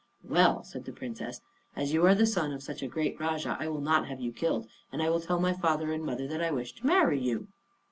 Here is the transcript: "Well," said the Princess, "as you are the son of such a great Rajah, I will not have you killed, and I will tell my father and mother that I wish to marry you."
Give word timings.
"Well," 0.27 0.63
said 0.63 0.85
the 0.85 0.91
Princess, 0.93 1.41
"as 1.75 1.93
you 1.93 2.03
are 2.07 2.15
the 2.15 2.25
son 2.25 2.51
of 2.51 2.63
such 2.63 2.81
a 2.81 2.87
great 2.87 3.19
Rajah, 3.19 3.55
I 3.59 3.67
will 3.67 3.81
not 3.81 4.07
have 4.07 4.19
you 4.19 4.31
killed, 4.31 4.65
and 4.91 4.99
I 4.99 5.11
will 5.11 5.19
tell 5.19 5.39
my 5.39 5.53
father 5.53 5.93
and 5.93 6.03
mother 6.03 6.25
that 6.27 6.41
I 6.41 6.49
wish 6.49 6.73
to 6.73 6.87
marry 6.87 7.19
you." 7.19 7.49